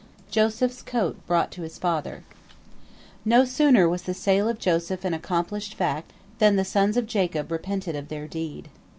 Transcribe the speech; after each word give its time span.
JOSEPH'S 0.31 0.81
COAT 0.81 1.27
BROUGHT 1.27 1.51
TO 1.51 1.61
HIS 1.61 1.77
FATHER 1.77 2.23
No 3.23 3.45
sooner 3.45 3.87
was 3.87 4.01
the 4.01 4.15
sale 4.15 4.49
of 4.49 4.57
Joseph 4.57 5.05
an 5.05 5.13
accomplished 5.13 5.75
fact 5.75 6.11
than 6.39 6.55
the 6.55 6.65
sons 6.65 6.97
of 6.97 7.05
Jacob 7.05 7.51
repented 7.51 7.95
of 7.95 8.07
their 8.09 8.27
deed. 8.27 8.69